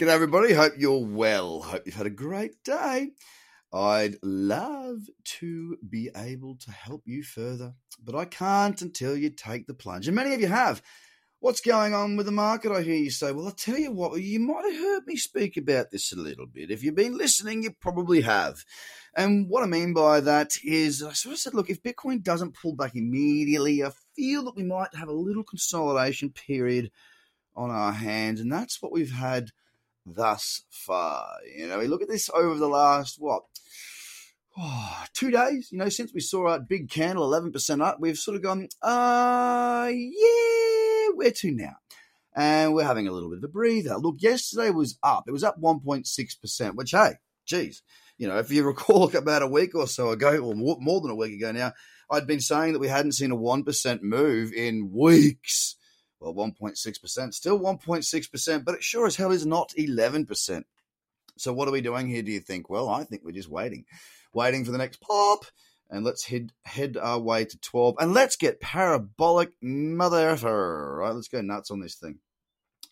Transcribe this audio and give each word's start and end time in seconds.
G'day, 0.00 0.08
everybody. 0.08 0.54
Hope 0.54 0.72
you're 0.78 1.04
well. 1.04 1.60
Hope 1.60 1.82
you've 1.84 1.94
had 1.94 2.06
a 2.06 2.08
great 2.08 2.64
day. 2.64 3.10
I'd 3.70 4.16
love 4.22 5.00
to 5.24 5.76
be 5.86 6.08
able 6.16 6.56
to 6.56 6.70
help 6.70 7.02
you 7.04 7.22
further, 7.22 7.74
but 8.02 8.14
I 8.14 8.24
can't 8.24 8.80
until 8.80 9.14
you 9.14 9.28
take 9.28 9.66
the 9.66 9.74
plunge. 9.74 10.08
And 10.08 10.16
many 10.16 10.32
of 10.32 10.40
you 10.40 10.46
have. 10.46 10.80
What's 11.40 11.60
going 11.60 11.92
on 11.92 12.16
with 12.16 12.24
the 12.24 12.32
market? 12.32 12.72
I 12.72 12.80
hear 12.80 12.94
you 12.94 13.10
say, 13.10 13.32
well, 13.32 13.44
I'll 13.44 13.52
tell 13.52 13.76
you 13.76 13.92
what, 13.92 14.18
you 14.22 14.40
might 14.40 14.64
have 14.72 14.80
heard 14.80 15.06
me 15.06 15.16
speak 15.16 15.58
about 15.58 15.90
this 15.90 16.14
a 16.14 16.16
little 16.16 16.46
bit. 16.46 16.70
If 16.70 16.82
you've 16.82 16.94
been 16.94 17.18
listening, 17.18 17.62
you 17.62 17.72
probably 17.78 18.22
have. 18.22 18.64
And 19.14 19.50
what 19.50 19.62
I 19.62 19.66
mean 19.66 19.92
by 19.92 20.20
that 20.20 20.52
is, 20.64 21.02
I 21.02 21.12
sort 21.12 21.34
of 21.34 21.40
said, 21.40 21.52
look, 21.52 21.68
if 21.68 21.82
Bitcoin 21.82 22.22
doesn't 22.22 22.56
pull 22.56 22.74
back 22.74 22.96
immediately, 22.96 23.84
I 23.84 23.90
feel 24.16 24.44
that 24.44 24.56
we 24.56 24.62
might 24.62 24.94
have 24.94 25.08
a 25.08 25.12
little 25.12 25.44
consolidation 25.44 26.30
period 26.30 26.90
on 27.54 27.70
our 27.70 27.92
hands. 27.92 28.40
And 28.40 28.50
that's 28.50 28.80
what 28.80 28.92
we've 28.92 29.12
had 29.12 29.50
thus 30.14 30.62
far. 30.70 31.26
You 31.56 31.68
know, 31.68 31.78
we 31.78 31.86
look 31.86 32.02
at 32.02 32.08
this 32.08 32.30
over 32.34 32.58
the 32.58 32.68
last, 32.68 33.16
what, 33.18 33.42
oh, 34.58 35.04
two 35.14 35.30
days, 35.30 35.68
you 35.70 35.78
know, 35.78 35.88
since 35.88 36.12
we 36.12 36.20
saw 36.20 36.50
that 36.50 36.68
big 36.68 36.90
candle, 36.90 37.28
11% 37.30 37.82
up, 37.82 37.98
we've 38.00 38.18
sort 38.18 38.36
of 38.36 38.42
gone, 38.42 38.68
uh, 38.82 39.90
yeah, 39.90 41.08
where 41.14 41.32
to 41.32 41.50
now? 41.50 41.76
And 42.34 42.74
we're 42.74 42.84
having 42.84 43.08
a 43.08 43.12
little 43.12 43.30
bit 43.30 43.38
of 43.38 43.44
a 43.44 43.48
breather. 43.48 43.96
Look, 43.96 44.16
yesterday 44.20 44.70
was 44.70 44.98
up. 45.02 45.24
It 45.26 45.32
was 45.32 45.44
up 45.44 45.60
1.6%, 45.60 46.74
which, 46.74 46.92
hey, 46.92 47.14
geez, 47.44 47.82
you 48.18 48.28
know, 48.28 48.38
if 48.38 48.50
you 48.50 48.62
recall 48.66 49.14
about 49.16 49.42
a 49.42 49.48
week 49.48 49.74
or 49.74 49.86
so 49.86 50.10
ago, 50.10 50.36
or 50.38 50.54
more 50.54 51.00
than 51.00 51.10
a 51.10 51.16
week 51.16 51.34
ago 51.34 51.52
now, 51.52 51.72
I'd 52.10 52.26
been 52.26 52.40
saying 52.40 52.72
that 52.72 52.80
we 52.80 52.88
hadn't 52.88 53.12
seen 53.12 53.30
a 53.30 53.36
1% 53.36 54.02
move 54.02 54.52
in 54.52 54.90
weeks. 54.92 55.76
Well, 56.20 56.34
1.6%, 56.34 57.34
still 57.34 57.58
1.6%, 57.58 58.64
but 58.64 58.74
it 58.74 58.84
sure 58.84 59.06
as 59.06 59.16
hell 59.16 59.32
is 59.32 59.46
not 59.46 59.72
11%. 59.78 60.64
So, 61.38 61.52
what 61.52 61.66
are 61.66 61.72
we 61.72 61.80
doing 61.80 62.06
here, 62.06 62.22
do 62.22 62.30
you 62.30 62.40
think? 62.40 62.68
Well, 62.68 62.88
I 62.88 63.04
think 63.04 63.22
we're 63.24 63.32
just 63.32 63.48
waiting 63.48 63.86
waiting 64.32 64.64
for 64.64 64.72
the 64.72 64.78
next 64.78 65.00
pop. 65.00 65.44
And 65.92 66.04
let's 66.04 66.24
head 66.24 66.52
head 66.64 66.96
our 66.96 67.18
way 67.18 67.44
to 67.44 67.58
12. 67.58 67.96
And 67.98 68.14
let's 68.14 68.36
get 68.36 68.60
parabolic 68.60 69.50
mother 69.60 70.30
effer. 70.30 70.98
Right, 71.00 71.14
let's 71.14 71.26
go 71.26 71.40
nuts 71.40 71.72
on 71.72 71.80
this 71.80 71.96
thing. 71.96 72.20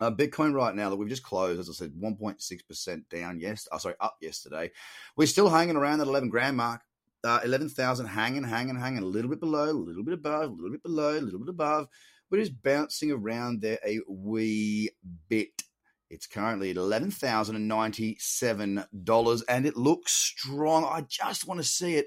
Uh, 0.00 0.10
Bitcoin 0.10 0.52
right 0.52 0.74
now 0.74 0.90
that 0.90 0.96
we've 0.96 1.08
just 1.08 1.22
closed, 1.22 1.60
as 1.60 1.68
I 1.68 1.72
said, 1.72 1.92
1.6% 1.92 3.08
down. 3.08 3.40
Yes, 3.40 3.68
oh, 3.70 3.78
sorry, 3.78 3.94
up 4.00 4.16
yesterday. 4.20 4.70
We're 5.16 5.26
still 5.26 5.48
hanging 5.48 5.76
around 5.76 5.98
that 5.98 6.08
11 6.08 6.28
grand 6.28 6.56
mark. 6.56 6.82
Uh, 7.24 7.40
11,000 7.44 8.06
hanging, 8.06 8.44
hanging, 8.44 8.76
hanging, 8.76 9.02
a 9.02 9.06
little 9.06 9.28
bit 9.28 9.40
below, 9.40 9.70
a 9.70 9.72
little 9.72 10.04
bit 10.04 10.14
above, 10.14 10.50
a 10.50 10.54
little 10.54 10.70
bit 10.70 10.84
below, 10.84 11.18
a 11.18 11.20
little 11.20 11.40
bit 11.40 11.48
above. 11.48 11.88
We're 12.30 12.40
just 12.40 12.62
bouncing 12.62 13.10
around 13.10 13.62
there 13.62 13.78
a 13.86 14.00
wee 14.08 14.90
bit. 15.28 15.62
It's 16.10 16.26
currently 16.26 16.70
at 16.70 16.76
$11,097 16.76 19.42
and 19.48 19.66
it 19.66 19.76
looks 19.76 20.12
strong. 20.12 20.84
I 20.84 21.02
just 21.02 21.46
want 21.46 21.60
to 21.60 21.64
see 21.64 21.96
it 21.96 22.06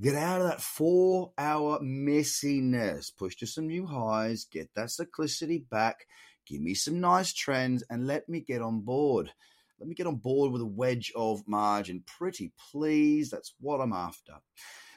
get 0.00 0.14
out 0.14 0.40
of 0.40 0.48
that 0.48 0.60
four 0.60 1.32
hour 1.36 1.78
messiness, 1.80 3.10
push 3.16 3.36
to 3.36 3.46
some 3.46 3.66
new 3.66 3.86
highs, 3.86 4.44
get 4.44 4.70
that 4.74 4.88
cyclicity 4.88 5.68
back, 5.68 6.06
give 6.46 6.60
me 6.60 6.74
some 6.74 7.00
nice 7.00 7.32
trends, 7.32 7.84
and 7.90 8.06
let 8.06 8.28
me 8.28 8.40
get 8.40 8.62
on 8.62 8.80
board. 8.80 9.30
Let 9.78 9.88
me 9.88 9.94
get 9.94 10.06
on 10.06 10.16
board 10.16 10.52
with 10.52 10.62
a 10.62 10.66
wedge 10.66 11.12
of 11.16 11.46
margin. 11.46 12.02
Pretty 12.06 12.52
please. 12.70 13.30
That's 13.30 13.54
what 13.60 13.80
I'm 13.80 13.92
after. 13.92 14.34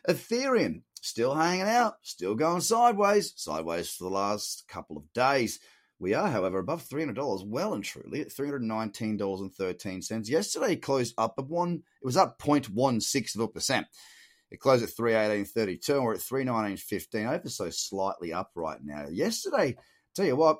Ethereum 0.07 0.81
still 1.03 1.35
hanging 1.35 1.67
out, 1.67 1.95
still 2.01 2.33
going 2.33 2.61
sideways, 2.61 3.33
sideways 3.35 3.89
for 3.89 4.05
the 4.05 4.09
last 4.09 4.63
couple 4.69 4.97
of 4.97 5.11
days. 5.13 5.59
We 5.99 6.13
are, 6.13 6.29
however, 6.29 6.59
above 6.59 6.87
$300, 6.87 7.45
well 7.45 7.73
and 7.73 7.83
truly 7.83 8.21
at 8.21 8.29
$319.13. 8.29 10.29
Yesterday 10.29 10.75
closed 10.77 11.13
up 11.17 11.35
at 11.37 11.47
one, 11.47 11.83
it 12.01 12.05
was 12.05 12.17
up 12.17 12.39
0.16 12.39 13.35
of 13.35 13.41
a 13.41 13.47
percent. 13.49 13.87
It 14.49 14.59
closed 14.59 14.83
at 14.83 14.89
318.32 14.89 15.89
and 15.89 16.03
we're 16.03 16.13
at 16.13 16.19
319.15, 16.19 17.33
over 17.33 17.49
so 17.49 17.69
slightly 17.69 18.31
up 18.31 18.51
right 18.55 18.79
now. 18.81 19.07
Yesterday, 19.09 19.75
tell 20.15 20.25
you 20.25 20.37
what, 20.37 20.59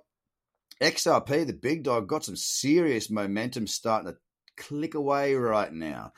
XRP, 0.81 1.47
the 1.47 1.53
big 1.53 1.83
dog, 1.83 2.07
got 2.07 2.25
some 2.25 2.35
serious 2.35 3.09
momentum 3.09 3.67
starting 3.67 4.11
to 4.11 4.17
click 4.57 4.95
away 4.95 5.35
right 5.35 5.71
now. 5.71 6.13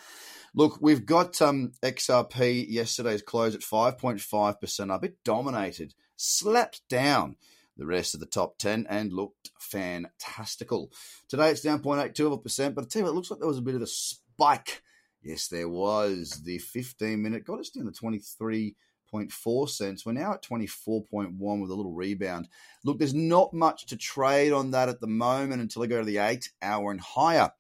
Look, 0.53 0.78
we've 0.81 1.06
got 1.06 1.41
um, 1.41 1.73
XRP 1.84 2.66
yesterday's 2.69 3.22
close 3.22 3.56
at 3.56 3.62
5.5% 3.62 4.91
up. 4.91 5.03
It 5.03 5.18
dominated, 5.25 5.94
slapped 6.16 6.81
down 6.90 7.35
the 7.78 7.85
rest 7.85 8.13
of 8.13 8.19
the 8.19 8.25
top 8.25 8.57
10 8.57 8.88
and 8.90 9.12
looked 9.12 9.51
fantastical. 9.59 10.91
Today 11.28 11.50
it's 11.50 11.62
down 11.62 11.81
0.82%, 11.81 12.73
but 12.73 12.85
I 12.85 12.88
tell 12.88 13.01
you 13.01 13.03
what, 13.03 13.12
it 13.12 13.16
looks 13.16 13.31
like 13.31 13.40
there 13.40 13.47
was 13.47 13.57
a 13.57 13.63
bit 13.63 13.75
of 13.75 13.81
a 13.81 13.88
spike. 13.88 14.81
Yes, 15.22 15.47
there 15.47 15.67
was. 15.67 16.41
The 16.46 16.59
15 16.59 17.22
minute 17.22 17.46
got 17.46 17.59
us 17.59 17.69
down 17.69 17.91
to 17.91 17.91
23.4 17.91 19.69
cents. 19.69 20.06
We're 20.06 20.13
now 20.13 20.34
at 20.34 20.44
24.1 20.44 21.34
with 21.38 21.72
a 21.72 21.75
little 21.75 21.94
rebound. 21.94 22.47
Look, 22.84 23.00
there's 23.00 23.13
not 23.13 23.53
much 23.53 23.88
to 23.88 23.97
trade 23.97 24.53
on 24.53 24.72
that 24.72 24.88
at 24.88 25.02
the 25.02 25.07
moment 25.07 25.62
until 25.62 25.84
I 25.84 25.88
go 25.88 26.00
to 26.00 26.06
the 26.06 26.19
eight 26.19 26.50
hour 26.62 26.91
and 26.91 27.02
higher. 27.02 27.52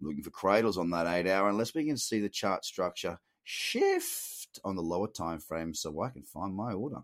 Looking 0.00 0.22
for 0.22 0.30
cradles 0.30 0.76
on 0.76 0.90
that 0.90 1.06
eight 1.06 1.28
hour 1.28 1.48
unless 1.48 1.74
we 1.74 1.86
can 1.86 1.96
see 1.96 2.20
the 2.20 2.28
chart 2.28 2.64
structure 2.64 3.18
shift 3.44 4.58
on 4.64 4.76
the 4.76 4.82
lower 4.82 5.08
time 5.08 5.38
frame 5.38 5.74
so 5.74 6.02
I 6.02 6.10
can 6.10 6.22
find 6.22 6.54
my 6.54 6.72
order. 6.72 7.02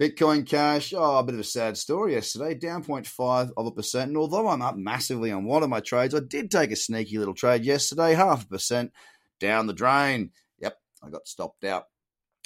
Bitcoin 0.00 0.46
Cash, 0.46 0.92
oh, 0.94 1.18
a 1.18 1.24
bit 1.24 1.34
of 1.34 1.40
a 1.40 1.44
sad 1.44 1.76
story 1.78 2.12
yesterday, 2.12 2.54
down 2.54 2.84
0.5 2.84 3.50
of 3.56 3.66
a 3.66 3.70
percent. 3.70 4.08
And 4.08 4.18
although 4.18 4.48
I'm 4.48 4.60
up 4.60 4.76
massively 4.76 5.32
on 5.32 5.44
one 5.44 5.62
of 5.62 5.70
my 5.70 5.80
trades, 5.80 6.14
I 6.14 6.20
did 6.20 6.50
take 6.50 6.70
a 6.70 6.76
sneaky 6.76 7.18
little 7.18 7.34
trade 7.34 7.64
yesterday, 7.64 8.12
half 8.12 8.44
a 8.44 8.48
percent 8.48 8.92
down 9.40 9.66
the 9.66 9.72
drain. 9.72 10.32
Yep, 10.58 10.76
I 11.02 11.10
got 11.10 11.26
stopped 11.26 11.64
out. 11.64 11.84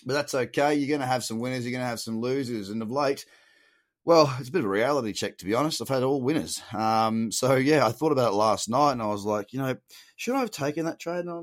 But 0.06 0.14
that's 0.14 0.34
okay. 0.34 0.74
You're 0.74 0.88
going 0.88 1.00
to 1.00 1.06
have 1.06 1.24
some 1.24 1.40
winners, 1.40 1.64
you're 1.64 1.72
going 1.72 1.82
to 1.82 1.88
have 1.88 2.00
some 2.00 2.20
losers. 2.20 2.70
And 2.70 2.82
of 2.82 2.90
late, 2.90 3.26
well, 4.04 4.34
it's 4.38 4.48
a 4.48 4.52
bit 4.52 4.60
of 4.60 4.66
a 4.66 4.70
reality 4.70 5.12
check, 5.12 5.38
to 5.38 5.44
be 5.44 5.54
honest. 5.54 5.80
I've 5.80 5.88
had 5.88 6.02
all 6.02 6.22
winners. 6.22 6.62
Um, 6.72 7.30
so, 7.30 7.56
yeah, 7.56 7.86
I 7.86 7.92
thought 7.92 8.12
about 8.12 8.32
it 8.32 8.36
last 8.36 8.68
night 8.68 8.92
and 8.92 9.02
I 9.02 9.06
was 9.06 9.24
like, 9.24 9.52
you 9.52 9.58
know, 9.58 9.76
should 10.16 10.34
I 10.34 10.40
have 10.40 10.50
taken 10.50 10.86
that 10.86 10.98
trade? 10.98 11.26
And 11.26 11.30
I 11.30 11.40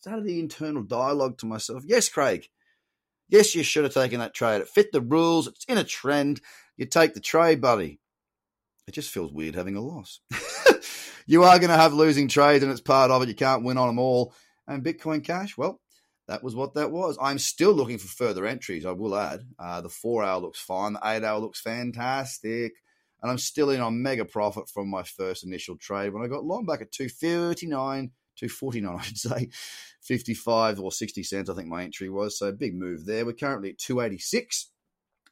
started 0.00 0.24
the 0.24 0.40
internal 0.40 0.82
dialogue 0.82 1.38
to 1.38 1.46
myself. 1.46 1.84
Yes, 1.86 2.08
Craig 2.08 2.48
Yes, 3.32 3.54
you 3.54 3.62
should 3.62 3.84
have 3.84 3.94
taken 3.94 4.20
that 4.20 4.34
trade. 4.34 4.60
It 4.60 4.68
fit 4.68 4.92
the 4.92 5.00
rules. 5.00 5.46
It's 5.46 5.64
in 5.64 5.78
a 5.78 5.84
trend. 5.84 6.42
You 6.76 6.84
take 6.84 7.14
the 7.14 7.20
trade, 7.20 7.62
buddy. 7.62 7.98
It 8.86 8.92
just 8.92 9.10
feels 9.10 9.32
weird 9.32 9.54
having 9.54 9.74
a 9.74 9.80
loss. 9.80 10.20
you 11.26 11.42
are 11.42 11.58
going 11.58 11.70
to 11.70 11.76
have 11.76 11.94
losing 11.94 12.28
trades, 12.28 12.62
and 12.62 12.70
it's 12.70 12.82
part 12.82 13.10
of 13.10 13.22
it. 13.22 13.30
You 13.30 13.34
can't 13.34 13.64
win 13.64 13.78
on 13.78 13.86
them 13.86 13.98
all. 13.98 14.34
And 14.68 14.84
Bitcoin 14.84 15.24
Cash, 15.24 15.56
well, 15.56 15.80
that 16.32 16.42
was 16.42 16.56
what 16.56 16.72
that 16.74 16.90
was. 16.90 17.18
I'm 17.20 17.38
still 17.38 17.72
looking 17.72 17.98
for 17.98 18.08
further 18.08 18.46
entries, 18.46 18.86
I 18.86 18.92
will 18.92 19.14
add. 19.14 19.40
Uh, 19.58 19.82
the 19.82 19.90
four 19.90 20.24
hour 20.24 20.40
looks 20.40 20.58
fine. 20.58 20.94
The 20.94 21.00
eight 21.04 21.24
hour 21.24 21.38
looks 21.38 21.60
fantastic. 21.60 22.72
And 23.20 23.30
I'm 23.30 23.38
still 23.38 23.68
in 23.68 23.82
on 23.82 24.02
mega 24.02 24.24
profit 24.24 24.68
from 24.68 24.88
my 24.88 25.02
first 25.02 25.44
initial 25.44 25.76
trade 25.76 26.12
when 26.12 26.24
I 26.24 26.28
got 26.28 26.44
long 26.44 26.64
back 26.64 26.80
at 26.80 26.90
239 26.90 28.12
249, 28.36 28.96
I 28.98 29.02
should 29.02 29.18
say, 29.18 29.48
55 30.00 30.80
or 30.80 30.90
60 30.90 31.22
cents, 31.22 31.50
I 31.50 31.54
think 31.54 31.68
my 31.68 31.84
entry 31.84 32.08
was. 32.08 32.38
So 32.38 32.50
big 32.50 32.74
move 32.74 33.04
there. 33.04 33.26
We're 33.26 33.34
currently 33.34 33.68
at 33.68 33.78
286 33.78 34.70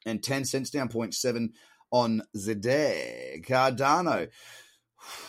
and 0.05 0.21
10 0.21 0.45
cents 0.45 0.69
down 0.69 0.87
0.7 0.87 1.49
on 1.91 2.21
Zedek. 2.37 3.47
Cardano. 3.47 4.29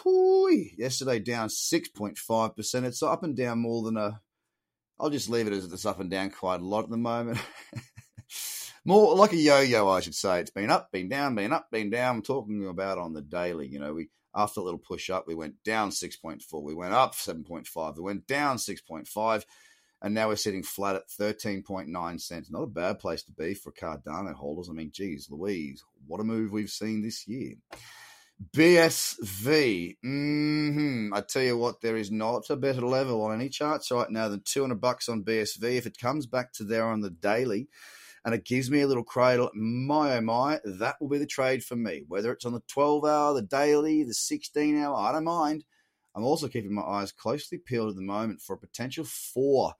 Whew, 0.02 0.68
yesterday 0.76 1.18
down 1.18 1.48
6.5%. 1.48 2.84
It's 2.84 3.02
up 3.02 3.22
and 3.22 3.34
down 3.34 3.60
more 3.60 3.82
than 3.82 3.96
a. 3.96 4.20
I'll 4.98 5.10
just 5.10 5.28
leave 5.28 5.46
it 5.46 5.52
as 5.52 5.72
it's 5.72 5.86
up 5.86 6.00
and 6.00 6.10
down 6.10 6.30
quite 6.30 6.60
a 6.60 6.64
lot 6.64 6.84
at 6.84 6.90
the 6.90 6.96
moment. 6.96 7.38
more 8.84 9.14
like 9.14 9.32
a 9.32 9.36
yo-yo, 9.36 9.88
I 9.88 10.00
should 10.00 10.14
say. 10.14 10.40
It's 10.40 10.50
been 10.50 10.70
up, 10.70 10.90
been 10.92 11.08
down, 11.08 11.34
been 11.34 11.52
up, 11.52 11.70
been 11.70 11.90
down. 11.90 12.16
I'm 12.16 12.22
talking 12.22 12.66
about 12.66 12.98
on 12.98 13.12
the 13.12 13.22
daily. 13.22 13.68
You 13.68 13.80
know, 13.80 13.94
we 13.94 14.08
after 14.34 14.60
a 14.60 14.62
little 14.62 14.78
push 14.78 15.10
up, 15.10 15.26
we 15.26 15.34
went 15.34 15.62
down 15.62 15.90
6.4. 15.90 16.62
We 16.62 16.74
went 16.74 16.94
up 16.94 17.14
7.5. 17.14 17.96
We 17.96 18.02
went 18.02 18.26
down 18.26 18.56
6.5. 18.56 19.44
And 20.04 20.14
now 20.14 20.28
we're 20.28 20.36
sitting 20.36 20.64
flat 20.64 20.96
at 20.96 21.08
13.9 21.08 22.20
cents. 22.20 22.50
Not 22.50 22.62
a 22.62 22.66
bad 22.66 22.98
place 22.98 23.22
to 23.24 23.32
be 23.32 23.54
for 23.54 23.70
Cardano 23.70 24.34
holders. 24.34 24.68
I 24.68 24.72
mean, 24.72 24.90
geez, 24.92 25.28
Louise, 25.30 25.84
what 26.06 26.20
a 26.20 26.24
move 26.24 26.50
we've 26.50 26.70
seen 26.70 27.02
this 27.02 27.28
year. 27.28 27.54
BSV. 28.54 29.96
Mm-hmm. 30.04 31.14
I 31.14 31.20
tell 31.20 31.42
you 31.42 31.56
what, 31.56 31.80
there 31.80 31.96
is 31.96 32.10
not 32.10 32.50
a 32.50 32.56
better 32.56 32.80
level 32.82 33.22
on 33.22 33.34
any 33.34 33.48
charts 33.48 33.90
right 33.90 34.10
now 34.10 34.28
than 34.28 34.42
200 34.44 34.80
bucks 34.80 35.08
on 35.08 35.22
BSV. 35.22 35.76
If 35.76 35.86
it 35.86 35.98
comes 35.98 36.26
back 36.26 36.52
to 36.54 36.64
there 36.64 36.86
on 36.86 37.00
the 37.00 37.10
daily, 37.10 37.68
and 38.24 38.34
it 38.34 38.44
gives 38.44 38.70
me 38.70 38.82
a 38.82 38.86
little 38.86 39.04
cradle. 39.04 39.50
My 39.54 40.16
oh 40.16 40.20
my, 40.20 40.60
that 40.64 40.96
will 41.00 41.08
be 41.08 41.18
the 41.18 41.26
trade 41.26 41.64
for 41.64 41.76
me. 41.76 42.04
Whether 42.06 42.32
it's 42.32 42.44
on 42.44 42.52
the 42.52 42.62
12 42.68 43.04
hour, 43.04 43.34
the 43.34 43.42
daily, 43.42 44.04
the 44.04 44.14
16 44.14 44.80
hour, 44.80 44.96
I 44.96 45.12
don't 45.12 45.24
mind. 45.24 45.64
I'm 46.14 46.24
also 46.24 46.48
keeping 46.48 46.74
my 46.74 46.82
eyes 46.82 47.10
closely 47.10 47.58
peeled 47.58 47.90
at 47.90 47.96
the 47.96 48.02
moment 48.02 48.40
for 48.40 48.54
a 48.54 48.58
potential 48.58 49.04
four 49.04 49.72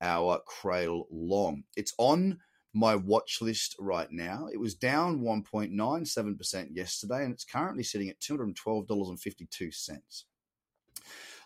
hour 0.00 0.40
cradle 0.46 1.08
long. 1.10 1.64
It's 1.76 1.92
on 1.98 2.38
my 2.72 2.94
watch 2.94 3.42
list 3.42 3.74
right 3.78 4.10
now. 4.10 4.48
It 4.52 4.58
was 4.58 4.74
down 4.74 5.20
1.97% 5.20 6.76
yesterday, 6.76 7.24
and 7.24 7.32
it's 7.32 7.44
currently 7.44 7.82
sitting 7.82 8.08
at 8.08 8.20
$212.52. 8.20 10.24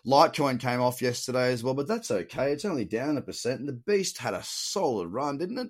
Litecoin 0.05 0.59
came 0.59 0.81
off 0.81 1.01
yesterday 1.01 1.51
as 1.51 1.63
well, 1.63 1.73
but 1.73 1.87
that's 1.87 2.11
okay. 2.11 2.51
It's 2.51 2.65
only 2.65 2.85
down 2.85 3.17
a 3.17 3.21
percent, 3.21 3.59
and 3.59 3.67
the 3.67 3.73
beast 3.73 4.19
had 4.19 4.35
a 4.35 4.43
solid 4.43 5.07
run, 5.07 5.39
didn't 5.39 5.57
it? 5.57 5.69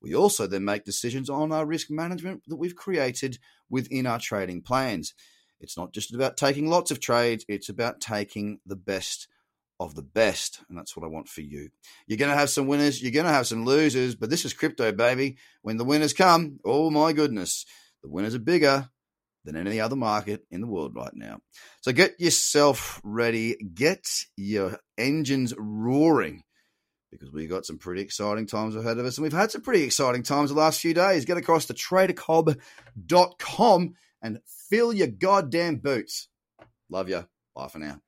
We 0.00 0.14
also 0.14 0.46
then 0.46 0.64
make 0.64 0.84
decisions 0.84 1.28
on 1.28 1.52
our 1.52 1.66
risk 1.66 1.90
management 1.90 2.42
that 2.46 2.56
we've 2.56 2.76
created 2.76 3.38
within 3.68 4.06
our 4.06 4.18
trading 4.18 4.62
plans. 4.62 5.14
It's 5.60 5.76
not 5.76 5.92
just 5.92 6.14
about 6.14 6.36
taking 6.36 6.68
lots 6.68 6.90
of 6.90 7.00
trades, 7.00 7.44
it's 7.48 7.68
about 7.68 8.00
taking 8.00 8.60
the 8.66 8.76
best 8.76 9.28
of 9.80 9.94
the 9.94 10.02
best. 10.02 10.60
And 10.68 10.78
that's 10.78 10.96
what 10.96 11.04
I 11.04 11.08
want 11.08 11.28
for 11.28 11.40
you. 11.40 11.70
You're 12.06 12.18
going 12.18 12.30
to 12.30 12.38
have 12.38 12.50
some 12.50 12.66
winners, 12.66 13.02
you're 13.02 13.12
going 13.12 13.26
to 13.26 13.32
have 13.32 13.46
some 13.46 13.64
losers, 13.64 14.14
but 14.14 14.30
this 14.30 14.44
is 14.44 14.52
crypto, 14.52 14.92
baby. 14.92 15.36
When 15.62 15.76
the 15.76 15.84
winners 15.84 16.12
come, 16.12 16.60
oh 16.64 16.90
my 16.90 17.12
goodness, 17.12 17.66
the 18.02 18.08
winners 18.08 18.34
are 18.34 18.40
bigger, 18.40 18.90
than 19.44 19.56
any 19.56 19.80
other 19.80 19.96
market 19.96 20.44
in 20.50 20.60
the 20.60 20.66
world 20.66 20.94
right 20.94 21.14
now. 21.14 21.38
So 21.82 21.92
get 21.92 22.18
yourself 22.18 23.00
ready, 23.04 23.56
get 23.56 24.06
your 24.36 24.78
engines 24.96 25.52
roaring 25.56 26.42
because 27.10 27.32
we've 27.32 27.48
got 27.48 27.64
some 27.64 27.78
pretty 27.78 28.02
exciting 28.02 28.46
times 28.46 28.76
ahead 28.76 28.98
of 28.98 29.06
us. 29.06 29.18
And 29.18 29.22
we've 29.22 29.32
had 29.32 29.50
some 29.50 29.62
pretty 29.62 29.84
exciting 29.84 30.22
times 30.22 30.50
the 30.50 30.56
last 30.56 30.80
few 30.80 30.94
days. 30.94 31.24
Get 31.24 31.36
across 31.36 31.66
to 31.66 31.74
tradercobb.com 31.74 33.94
and 34.22 34.38
fill 34.68 34.92
your 34.92 35.08
goddamn 35.08 35.76
boots. 35.76 36.28
Love 36.90 37.08
you. 37.08 37.26
Bye 37.54 37.68
for 37.68 37.78
now. 37.78 38.00